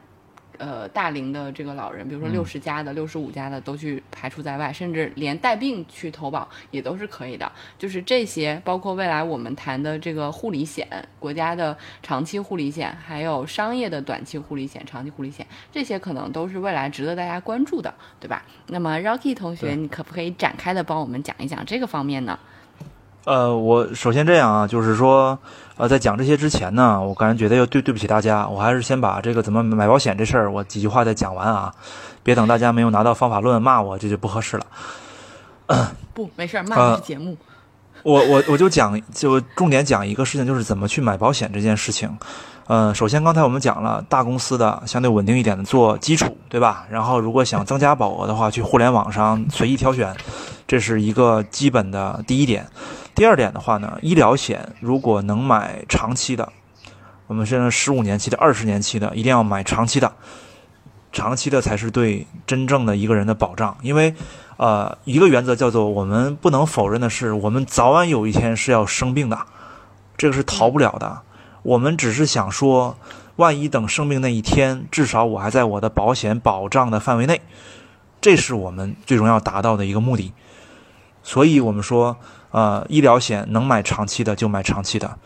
[0.59, 7.51] 呃大龄的这个老人，比如说六十加的、六十五加的都去排除在外，甚至连带病去投保也都是可以的。
[7.79, 10.87] 就是这些，包括未来我们谈的这个护理险、
[11.19, 18.42] 国家的长期护理险，还有商业的短期护理险、长期护理险，这些可能都是未来值得大家关注的，对吧？
[18.69, 22.38] 那么 Rocky 同学，你可不可以展开的帮我们讲一讲这个方面呢？
[23.27, 25.37] 呃，我首先这样啊，就是说，
[25.77, 31.75] 呃，在讲这些之前呢，我个人觉得要对对不起大家，我还是先把这个怎么买保险这事儿，我几句话再讲完啊，
[32.23, 34.67] 别等大家没有拿到方法论骂我，这就不合适了。
[36.15, 37.37] 不，没事儿， 骂的是节目。
[38.05, 42.09] 我我我就讲，就重点讲一个事情，就是怎么去买保险这件事情。
[42.69, 46.87] 呃，首先刚才我们讲了，大公司的相对稳定一点的做基础，对吧？
[46.89, 50.15] 然后如果想增加保额的话，去互联网上随意挑选，
[50.69, 52.65] 这是一个基本的第一点。
[53.17, 56.53] 第二点的话呢，医疗险如果能买长期的，
[57.27, 60.13] 我们现在十五年期的、二十年期的，一定要买长期的，
[61.11, 64.15] 长期的才是对真正的一个人的保障，因为。
[64.59, 69.39] 呃，一个原则叫做我们不能否认的是，我们早晚有一天是要生病的，
[70.17, 71.21] 这个是逃不了的。
[71.63, 72.97] 我们只是想说，
[73.37, 77.43] 万一等生病那一天，至少我还在我的保险保障的范围内，
[78.23, 80.33] 这是我们最终要达到的一个目的。
[81.23, 82.17] 所以我们说，
[82.57, 85.19] 呃，医疗险能买长期的就买长期的。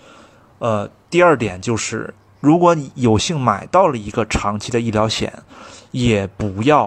[0.59, 5.33] 呃，第二点就是，如果你有幸买到了一个长期的医疗险，
[5.93, 6.87] 也不要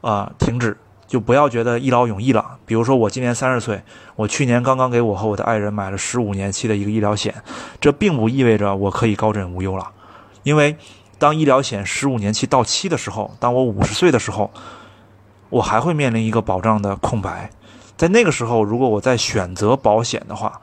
[0.00, 0.78] 啊、呃停止。
[1.06, 2.58] 就不要觉得一劳永逸了。
[2.66, 3.80] 比如说，我今年三十岁，
[4.16, 7.32] 我去年刚刚给我和我的爱人买了十五年期的一个医疗险，
[7.80, 9.86] 这并不意味着我可以高枕无忧了，
[10.42, 10.76] 因为
[11.16, 14.50] 当医疗险十五年期到期的时候，当我五十岁的时候，
[15.48, 17.50] 我还会面临一个保障的空白。
[17.96, 20.60] 在那个时候，如果我再选择保险的话，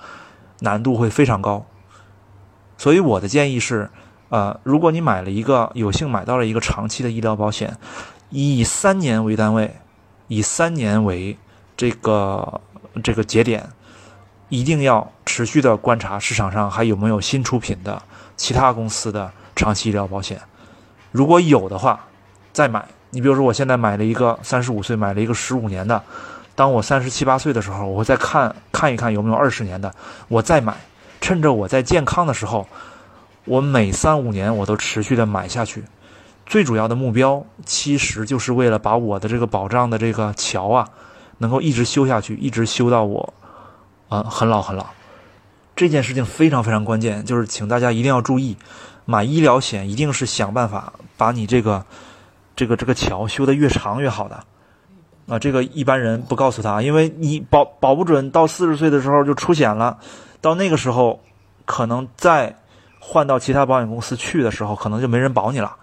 [0.60, 1.66] 难度会非常高。
[2.78, 3.90] 所以我的建议是，
[4.30, 7.78] 呃，如果你买了一个有幸买到了一个长期的医疗保险，
[8.30, 9.76] 以三年为单位。
[10.30, 11.38] 以三年为
[11.76, 12.62] 这个
[13.04, 13.70] 这个节点，
[14.48, 18.02] 一定要持续的观察市场上还有没有新出品的
[18.38, 20.42] 其他公司的长期医疗保险。
[21.12, 22.08] 如果有的话，
[22.54, 22.88] 再买。
[23.12, 26.02] 你比如说，我现在买了一个三十五岁买了一个十五年的，
[26.56, 29.94] 当我三十七八岁的时候，我会再看看一看有没有二十年的，
[30.28, 30.76] 我再买。
[31.22, 32.68] 趁着我在健康的时候，
[33.46, 35.86] 我每三五年我都持续的买下去。
[36.46, 40.90] 最主要的目标，其实就是为了把我的这个保障的这个桥啊，
[41.38, 43.34] 能够一直修下去，一直修到我，
[44.10, 44.88] 啊、呃，很老很老。
[45.78, 48.58] 这件事情非常非常关键，就是请大家一定要注意，
[49.06, 51.86] 买医疗险一定是想办法把你这个
[52.58, 54.44] 这个这个桥修得越长越好的。
[55.28, 59.98] 啊，这个一般人不告诉他，因为你保保不准到四十岁的时候就出险了，
[60.42, 61.20] 到那个时候
[61.66, 62.54] 可能再
[63.00, 65.76] 换到其他保险公司去的时候，可能就没人保你了。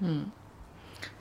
[0.00, 0.26] 嗯，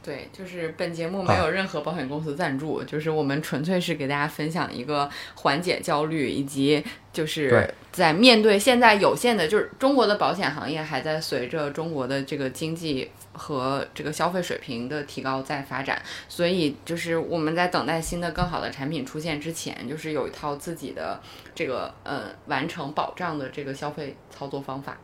[0.03, 21.19] 对，就是本节目没有任何保险公司赞助，啊、就是我们纯粹是给大家分享一个缓解焦虑，以及就是在面对现在有限的，就是中国的保险行业还在随着中国的这个经济和这个消费水平的提高在发展，所以就是我们在等待新的更好的产品出现之前，就是有一套自己的
[21.53, 24.97] 这个呃完成保障的这个消费操作方法。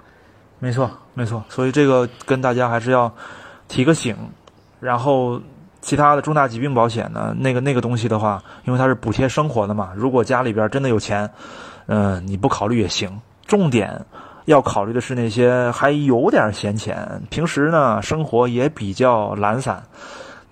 [0.59, 3.13] 没错，没错，所以这个跟大家还是要。
[3.69, 4.15] 提个醒，
[4.81, 5.41] 然后
[5.81, 7.33] 其他的重大疾病保险呢？
[7.39, 9.93] 那个那个东西的话，因为它是补贴生活的嘛。
[9.95, 11.27] 如果家里边真的有钱，
[11.87, 13.19] 嗯、你不考虑也行。
[13.47, 14.05] 重点
[14.45, 19.83] 要考虑的是那些还有点闲钱，平时呢生活也比较懒散，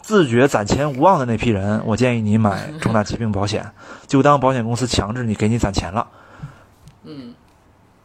[0.01, 3.71] 自觉攒钱无望的那批人，我建议你买重大疾病保险，
[4.07, 6.07] 就当保险公司强制你给你攒钱了。
[7.03, 7.33] 嗯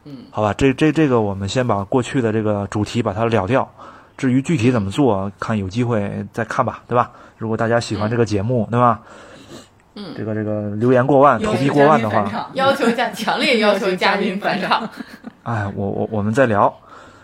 [0.05, 3.69] 嗯，好吧，这这这个我们先把过去的这个主题把它了掉。
[4.17, 7.11] 至于具体怎么做，看有机会再看吧，对吧？
[7.37, 9.01] 如果大家喜欢这个节目，嗯、对吧？
[9.95, 14.89] 嗯，这个这个留言过万，投币过万的话，要求加强烈要求嘉宾返场。
[15.47, 16.75] 哎，我我我们再聊。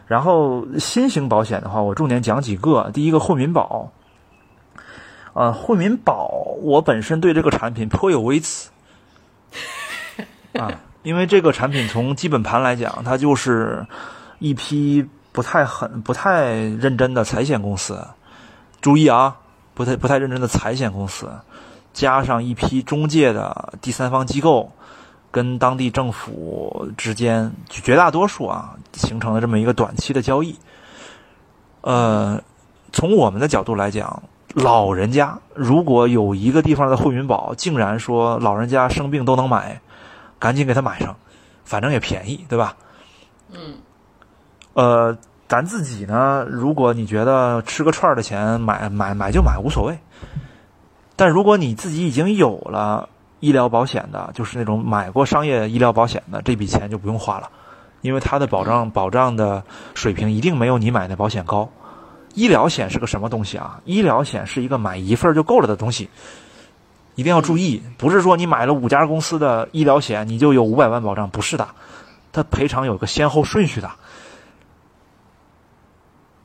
[0.07, 2.91] 然后新型保险的话，我重点讲几个。
[2.95, 3.91] 第一个惠民保，
[5.33, 6.29] 呃，惠民保
[6.63, 8.71] 我本身对这个产品颇有微词
[10.55, 10.71] 啊，
[11.03, 13.87] 因为这个产品从基本盘来讲，它就是
[14.39, 15.09] 一批。
[15.35, 18.07] 不太狠、不太认真的财险公司，
[18.83, 19.35] 注意啊，
[19.73, 21.27] 不太不太认真的财险公司，
[21.95, 24.71] 加上一批中介的第三方机构，
[25.33, 30.57] 跟当地政府之间绝大多数啊形成了这么一个短期的交易。
[31.81, 32.41] 呃，
[32.93, 34.23] 从我们的角度来讲，
[34.55, 39.81] 老人家如果有一个地方的惠民保竟然说老人家生病都能买，
[40.39, 41.17] 赶紧给他买上，
[41.65, 42.77] 反正也便宜，对吧？
[43.51, 43.75] 嗯。
[44.75, 45.19] 呃，
[45.49, 49.99] 咱自己呢，如果你觉得吃个串儿的钱买买买就买无所谓，
[51.17, 53.09] 但如果你自己已经有了
[53.43, 57.51] 医疗保险的，就是那种买过商业医疗保险的，这笔钱就不用花了，
[58.01, 61.69] 因为它的保障保障的水平一定没有你买的保险高。
[62.35, 63.81] 医疗险是个什么东西啊？
[63.85, 66.09] 医疗险是一个买一份就够了的东西，
[67.17, 71.67] 一定要注意，不是说你买了五家公司的医疗险你就有五百万保障，不是的，
[72.31, 73.91] 它赔偿有个先后顺序的。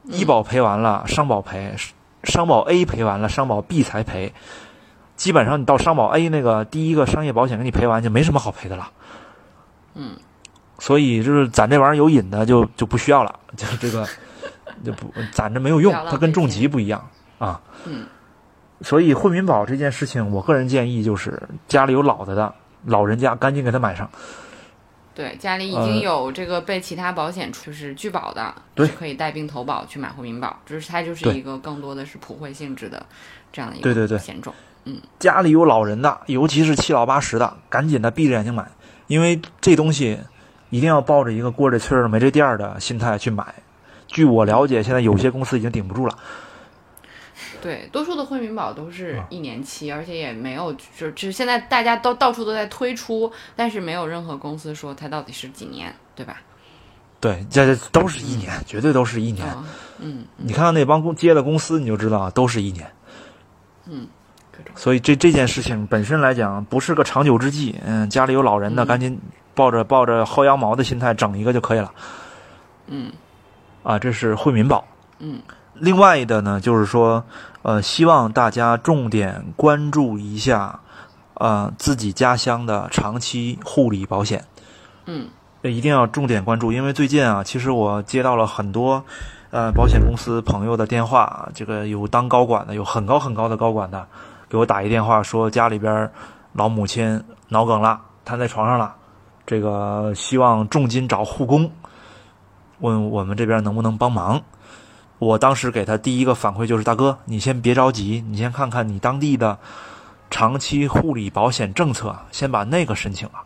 [0.05, 1.75] 医保赔完了，商保赔，
[2.23, 4.33] 商保 A 赔完了，商保 B 才赔。
[5.17, 8.89] 基本上你到商保 A 那个第一个商业保险给你赔完，就没什么好赔的了。
[9.95, 10.15] 嗯，
[10.80, 14.08] 所以就是咱这玩意儿有瘾的就就不需要了，就这个
[14.86, 17.60] 就不攒着没有用它跟重疾不一样啊。
[17.86, 18.06] 嗯，
[18.82, 22.53] 所以惠民保这件事情，我个人建议就是家里有老的的
[22.86, 24.08] 老人家，赶紧给他买上。
[25.15, 28.86] 对，家里已呃经有这个被其他保险就是拒保的，对。
[28.86, 33.03] 是可以带病投保去买惠民保，就是它就是一个更多的是普惠性质的
[33.51, 34.19] 这样的一对对对
[35.19, 38.65] 家里有老人的，尤其是七老八十的，赶紧的闭着眼睛买，
[39.08, 40.19] 因为这东西
[40.69, 43.54] 一定要抱着一个过这村儿没这店儿的心态去买。
[44.08, 46.17] 据我了解，现在有些公司已经顶不住了。
[47.62, 56.38] 对，多数的惠民保都是啊一年期，而且也没有，就就是现在大家都到处都在推出，但是没有任何公司说它到底是几年，对吧？
[57.19, 59.45] 对，这这都是一年，绝对都是一年。
[59.58, 59.65] 嗯
[60.00, 62.88] 嗯你看看那帮公接的公司，你就知道啊都是一年。
[63.88, 64.08] 嗯，
[64.76, 67.76] 所以这这件事情本身来讲，不是个长久之计。
[67.86, 69.20] 嗯，家里有老人的，嗯赶紧
[69.56, 71.91] 抱着抱着薅羊毛的心态整一个就可以了。
[72.88, 73.12] 嗯
[73.84, 74.84] 啊，这是惠民保。
[75.20, 75.41] 嗯
[75.74, 77.24] 另外的呢，就是说，
[77.62, 80.80] 呃，希望大家重点关注一下，
[81.36, 84.43] 呃，自己家乡的长期护理保险。
[85.06, 85.28] 嗯
[85.63, 89.04] 一定要重点关注，因为最近啊，其实我接到了很多，
[89.50, 94.08] 呃，保险公司朋友的电话，这个有当高管的，有很高很高的高管的，
[94.49, 96.10] 给我打一电话说家里边
[96.53, 98.95] 老母亲脑梗了，瘫在床上了，
[99.45, 101.71] 这个希望重金找护工，
[102.79, 104.41] 问我们这边能不能帮忙。
[105.19, 109.57] 我当时给他第一个反馈就是，大哥，你先别着急，你先看看你当地的
[110.29, 113.43] 长期护理保险政策，先把那个申请了。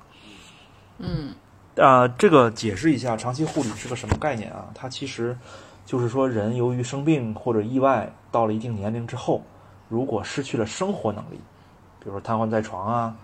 [0.99, 1.33] 嗯
[1.77, 4.65] 啊、这个解释一下，长期护理是个什么概念啊？
[4.75, 5.37] 它其实
[5.85, 9.41] 就是说，人由于生病或者意外到了一定年龄之后，
[9.91, 11.35] 如果失去了生活能力，
[11.99, 13.15] 比如说瘫痪在床啊，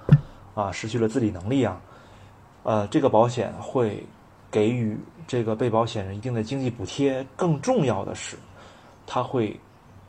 [0.54, 1.80] 啊，失去了自理能力啊，
[2.64, 4.06] 呃，这个保险会
[4.52, 7.26] 给予这个被保险人一定的经济补贴。
[7.38, 8.36] 更重要的是，
[9.06, 9.58] 他会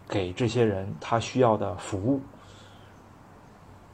[0.08, 2.20] 给这些人他需要的服务。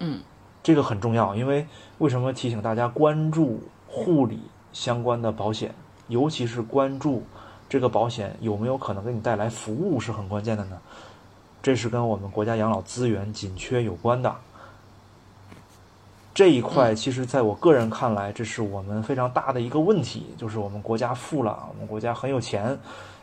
[0.01, 0.23] 嗯
[0.63, 1.67] 这个很重要，因为
[1.99, 4.41] 为什么提醒大家关注护理
[4.73, 5.75] 相关的保险，
[6.09, 7.23] 尤其是关注
[7.69, 10.81] 这个保险有没有可能给你带来服务是很关键的呢？
[11.65, 14.35] 这是跟我们国家养老资源紧缺有关的。
[16.35, 22.79] 这一块，其实在我个人看来，这是我们非常大的一个问题，就是我们国家富了，我们国家很有钱，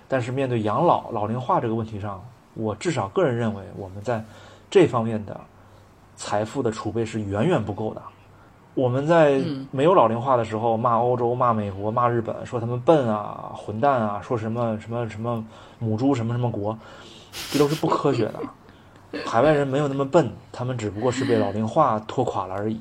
[0.07, 2.19] 但是面对养老老龄化这个问题上，
[2.55, 4.25] 我至少个人认为，我们在
[4.71, 5.39] 这方面的
[6.15, 8.01] 财富的储备是远远不够的。
[8.73, 15.45] 我们在嗯没有老龄化的时候，骂欧洲、骂美国、骂日本，说他们笨啊、混蛋啊，说什么什么什么
[15.77, 16.75] 母猪什么什么国，
[17.51, 18.39] 这都是不科学的。
[19.25, 22.79] 海外人没有那么笨，他们只不过是被老龄化拖垮了而已。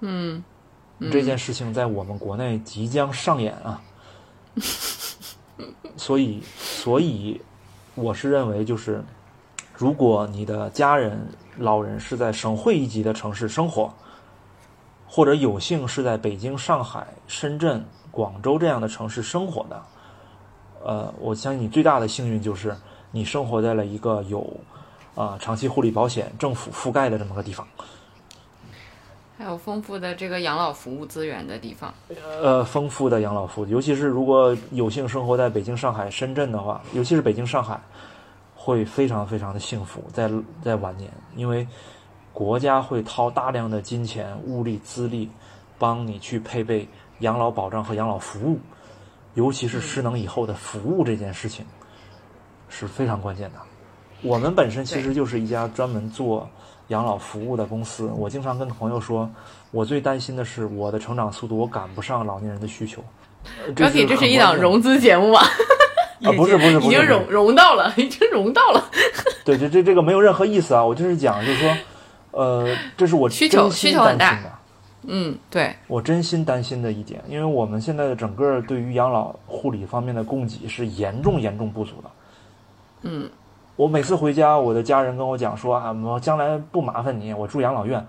[0.00, 0.44] 嗯，
[1.10, 3.80] 这件事情在我们国内即将上演啊，
[5.96, 7.40] 所以，所以
[7.94, 9.02] 我是认为，就是
[9.74, 11.18] 如果你的家人、
[11.56, 13.90] 老人是在省会一级的城市生活，
[15.08, 19.82] 或者有幸是在北京、上海、深圳、广州这样的城市生活的，
[20.84, 22.76] 呃，我相信你最大的幸运就是
[23.16, 24.46] 你生活在了一个有
[25.14, 27.66] 啊、长期护理保险政府覆盖的这么个地方。
[29.38, 31.94] 还有丰富的这个养老服务资源的地方。
[32.42, 37.80] 呃，丰富的养老服务，尤其是如果有幸生活在北京、上海、深圳的话，尤其是北京、上海，
[38.54, 40.30] 会非常非常的幸福，在
[40.62, 41.66] 在晚年，因为
[42.34, 45.30] 国家会掏大量的金钱、物力、资力，
[45.78, 46.86] 帮你去配备
[47.20, 48.58] 养老保障和养老服务，
[49.32, 51.64] 尤其是失能以后的服务这件事情，
[52.68, 53.58] 是非常关键的。
[54.22, 56.48] 我们本身其实就是一家专门做
[56.88, 58.10] 养老服务的公司。
[58.16, 59.30] 我经常跟朋友说，
[59.70, 63.02] 我最担心的是我的成长速度，我赶不上老年人的需求。
[63.66, 65.40] 呃标题，这是一档融资节目吗？
[66.24, 68.82] 啊不是不是不是已经融融到了，已经融到了。
[69.44, 70.82] 对，这这这个没有任何意思啊！
[70.82, 71.76] 我就是讲，就是说，
[72.30, 74.38] 呃，这是我需求需求很大。
[75.08, 82.10] 嗯，对，我真心担心的一点，因为我们现在的整个对于养老护理方面的供给是严重严重不足的。
[83.08, 83.30] 嗯，
[83.76, 88.04] 我每次回家，我的家人跟我讲说啊，我将来不麻烦你，我住养老院，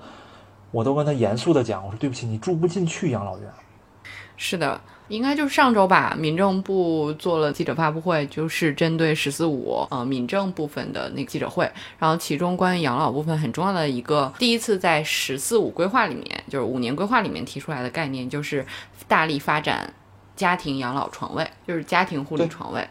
[0.71, 3.47] 我都跟他严肃的讲，我说对不起，你住不进去养老院。
[4.39, 11.67] 是的，应该就是上周吧，民政部做了记者发布会，就是针对“十四五”呃民政部分的那个记者会。
[11.97, 18.63] 然后其中关于养老部分很重要的一个，第一次在“十四五”规划里面，就是五年规划里面提出来的概念，就是
[19.07, 19.91] 大力发展
[20.35, 22.87] 家庭养老床位，就是家庭护理床位。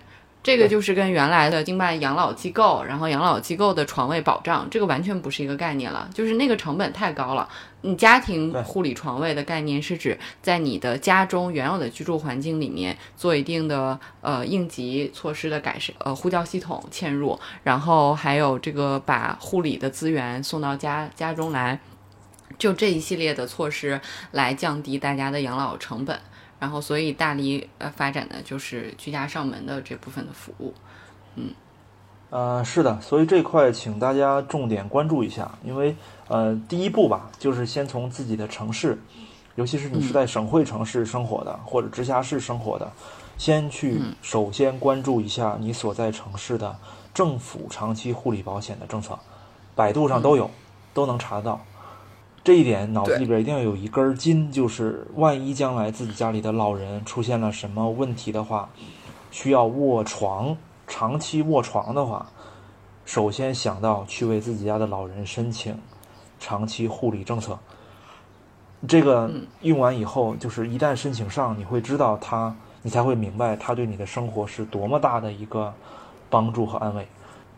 [0.46, 7.48] 这个就是跟原来的经办养老机构，然后养老机构的床位保障，这个完全不是一个概念了，就是那个成本太高了。
[7.80, 21.80] 你家庭护理床位的概念是指在你的家中原有的居住环境里面做一定的呃应急措施的改善，呃呼叫系统嵌入，然后还有这个把护理的资源送到家家中来，
[22.56, 26.16] 就这一系列的措施来降低大家的养老成本。
[26.58, 30.72] 然后，所以大力呃发展的就是居家上门的这部分的服务，
[31.34, 31.50] 嗯，
[32.30, 35.94] 呃，是的，所以这块请大家重点关注一下，因为
[36.28, 38.98] 呃，第一步吧，就是先从自己的城市，
[39.54, 42.90] 尤其是你是在省会城市生活的或者直辖市生活的，
[43.36, 46.74] 先去首先关注一下你所在城市的
[47.12, 49.18] 政府长期护理保险的政策，
[49.74, 50.50] 百度上都有，
[50.94, 51.60] 都能查得到。
[52.46, 58.68] 这一点脑子里边一定要有一根筋，就是万一将来自己家里的老人出现了什么问题的话，
[59.32, 62.24] 需要卧床，长期卧床的话，
[63.04, 65.76] 首先想到去为自己家的老人申请
[66.38, 67.58] 长期护理政策。
[68.86, 69.28] 这个
[69.62, 75.74] 用完以后，就是一旦申请上，你会知道他，你才会明白他对你的生活是多么大的一个
[76.30, 77.08] 帮助和安慰。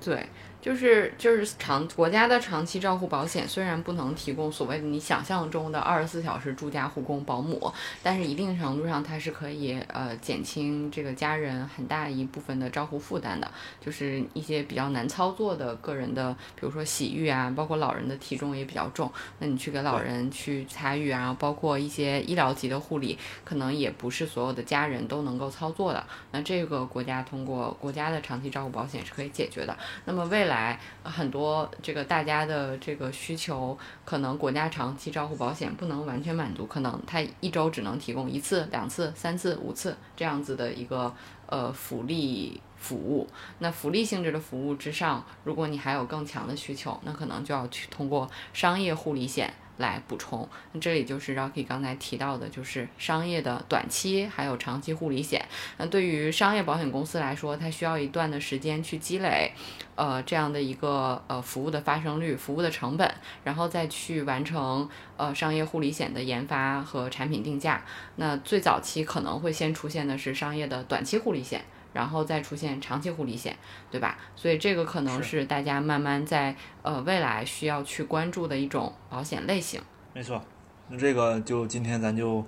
[0.01, 0.24] 对。
[0.61, 13.51] 就是就是长国家的长期照护保险，虽然不能提供所谓的你想象中的二十四小时住家护工保姆，但是一定程度上它是可以呃减轻这个家人很大一部分的照护负担的。
[13.81, 26.05] 就是一些比较难操作的个人的，比如说洗浴啊，包括老人的体重也比较重，那你去给老人去擦浴啊，包括一些医疗级的护理，可能也不是所有的家人都能够操作的。
[26.33, 29.77] 那这个国家通过国家的长期照护保险是可以解决的。
[30.05, 41.15] 那么未来很多这个大家的这个需求，可能国家长期照护保险不能完全满足，可能它一周只能提供一次、两次、三次、五次这样子的一个
[41.47, 43.29] 呃福利服务。
[43.59, 49.53] 那福利性质的服务之上，如果你还有更强的需求，那可能就要去通过商业护理险。
[49.79, 55.41] 来补充，那这里就是 Rocky 刚才提到的，就是商业的短期还有长期护理险。
[55.76, 59.53] 那对于商业保险公司来说，它需要一段的时间去积累，
[59.95, 63.09] 呃，这样的一个呃服务的发生率、服务的成本，
[63.45, 67.85] 然后再去完成呃商业护理险的研发和产品定价。
[68.16, 71.62] 那最早期可能会先出现的是商业的短期护理险。
[71.93, 73.57] 然后再出现长期护理险，
[73.91, 74.18] 对吧？
[74.36, 79.80] 所以这个可能是大家慢慢在呃未来需要去关注的一种保险类型。
[80.12, 80.43] 没错，
[80.89, 82.45] 那这个就今天咱就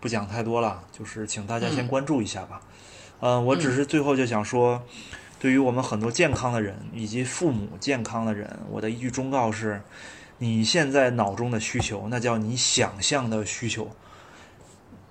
[0.00, 2.60] 不讲太多了，就是请大家先关注一下吧。
[3.20, 4.82] 嗯，我只是最后就想说，
[5.38, 9.82] 对于我们很多健康的人以及父母健康的人，我的一句忠告是：
[10.38, 13.84] 你现在脑中的需求，那叫你想象的需求；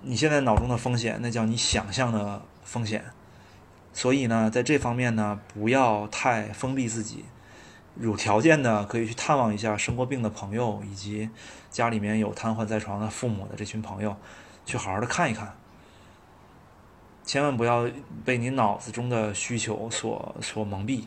[0.02, 3.04] 你现在脑中的风险，那叫你想象的风险。
[4.00, 7.26] 所以呢，在这方面呢，不要太封闭自己，
[7.96, 11.28] 有条件的可以去探望一下生过病的朋友，以及
[11.68, 14.16] 家里面有瘫痪在床的父母的这群朋友，
[14.64, 15.54] 去好好的看一看。
[17.26, 17.90] 千万不要
[18.24, 21.04] 被你脑子中的需求所所蒙蔽。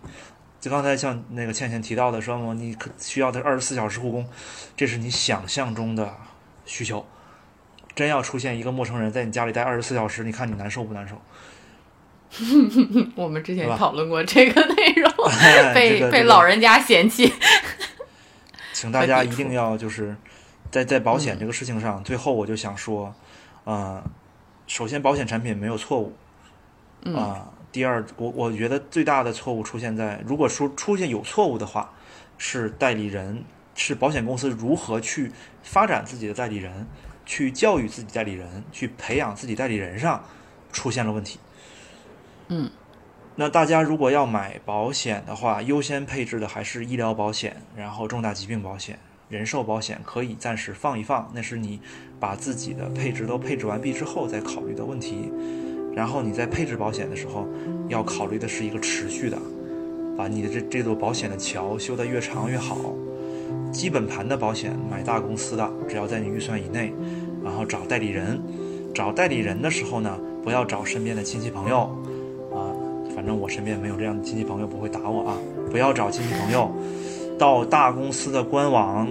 [0.60, 4.30] 就刚才像那个倩倩提到的，说么你需要的二十四小时护工，
[4.78, 6.16] 这是你想象中的
[6.64, 7.04] 需求。
[7.96, 11.20] 真要出现一个陌生人在你家里待二十四小时，你看你难受不难受？
[13.16, 15.12] 我们之前讨论过这个内容，
[15.74, 17.32] 被被老人家嫌弃。
[18.74, 20.16] 请大家一定要就是
[20.72, 23.14] 在在保险这个事情上，最后我就想说，
[23.64, 24.04] 呃，
[24.68, 26.14] 首先保险产品没有错误，
[27.16, 31.94] 啊，第二，我我觉得最大的错误出现在，如果说出现有错误的话，
[32.38, 33.44] 是代理人，
[33.76, 35.32] 是保险公司如何去
[35.62, 36.88] 发展自己的代理人，
[37.26, 40.22] 去教育自己代理人，去培养自己代理人上
[40.72, 41.40] 出现了问题。
[42.50, 42.70] 嗯，
[43.36, 51.80] 那大家如果要买保险的话，优先配置的还是医疗保险，然后重大疾病保险、人寿保险可以暂时放一放，那是你
[52.20, 55.32] 把自己的配置都配置完毕之后再考虑的问题。
[55.96, 57.48] 然后你在配置保险的时候，
[57.88, 59.38] 要考虑的是一个持续的，
[60.18, 62.94] 把你的这这座保险的桥修得越长越好。
[63.72, 66.94] 基本盘的保险买大公司的，只要在你预算以内，
[67.44, 68.42] 然后找代理人。
[68.94, 71.90] 找代理人的时候呢，不要找身边的亲戚朋友，
[73.24, 75.38] 反正我身边没有这样的亲戚朋友，不会打我啊。
[75.72, 76.70] 不要找亲戚朋友，
[77.40, 79.08] 到大公司的官网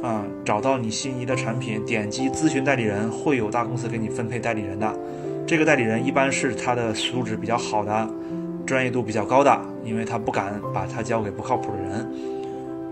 [0.00, 4.94] 啊，找到你心仪的产品，点击咨询代理人，会有大公司给你分配代理人的。
[5.44, 8.08] 这个代理人一般是他的素质比较好的，
[8.64, 12.08] 专业度比较高的，因为他不敢把他交给不靠谱的人。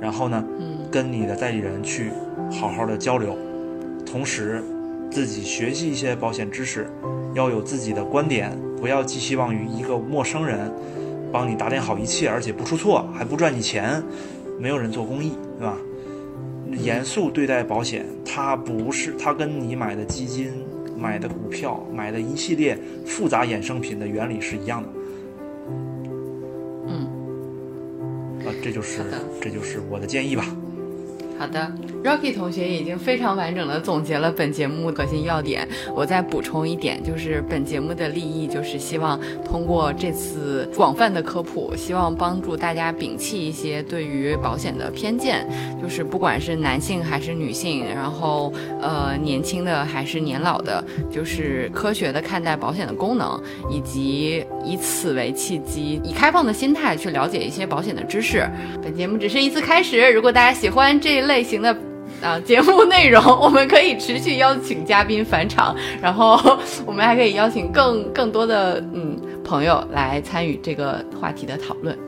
[0.00, 0.44] 然后呢，
[0.90, 2.10] 跟你的代理人去
[2.50, 3.38] 好好的交流，
[4.04, 4.60] 同时。
[5.08, 6.90] 自己学习一些保险知识，
[7.32, 8.50] 要有自己的观点，
[8.81, 10.72] 不要寄希望于一个陌生人
[11.33, 14.03] 帮你打点好一切，而且不出错，还不赚你钱，
[14.59, 15.77] 没有人做公益，对吧？
[16.72, 20.53] 严肃对待保险，它不是它跟你买的基金、
[20.99, 24.89] 买的股票、买的一系列复杂衍生品的原理是一样的。
[26.89, 27.09] 嗯，
[28.45, 29.03] 啊，这就是
[29.41, 30.45] 这就是我的建议吧。
[31.39, 31.70] 好的
[32.03, 35.68] ，Rocky 同学已经非常完整的总结了本节目核心要点。
[35.95, 45.47] 我再补充一点，就是本节目的利益就是希望通过这次广泛的科普，希望帮助大家摒弃一些对于保险的偏见，
[45.82, 58.48] 就是不管是男性还是女性，然后呃年轻的还是年老的，就是科学的看待保险的功能，以及以此为契机，以开放的心态去了解一些保险的知识。
[58.82, 61.26] 本节目只是一次开始，如果大家喜欢这一。
[61.26, 61.76] 类型的
[62.22, 66.38] 啊节目内容，我们可以持续邀请嘉宾返场，然后
[66.86, 72.05] 我们还可以邀请更更多的嗯朋友来参与这个话题的讨论。